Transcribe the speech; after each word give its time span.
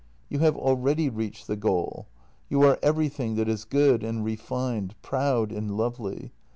"You 0.29 0.39
have 0.39 0.57
already 0.57 1.09
reached 1.09 1.45
the 1.45 1.55
goal. 1.55 2.07
You 2.49 2.63
are 2.63 2.79
everything 2.81 3.35
that 3.35 3.47
is 3.47 3.65
good 3.65 4.01
and 4.03 4.25
refined, 4.25 4.95
proud 5.03 5.51
and 5.51 5.77
lovely. 5.77 6.31